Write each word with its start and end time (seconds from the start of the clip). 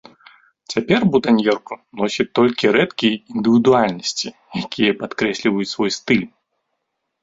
Цяпер 0.73 1.01
бутаньерку 1.15 1.73
носяць 2.01 2.27
толькі 2.41 2.73
рэдкія 2.79 3.13
індывідуальнасці, 3.33 4.27
якія 4.65 4.91
падкрэсліваюць 5.05 5.73
свой 5.79 5.91
стыль. 6.03 6.31